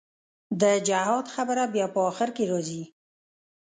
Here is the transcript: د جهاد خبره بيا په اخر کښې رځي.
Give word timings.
د 0.61 0.63
جهاد 0.87 1.25
خبره 1.35 1.63
بيا 1.73 1.87
په 1.95 1.99
اخر 2.09 2.29
کښې 2.35 2.45
رځي. 2.51 2.83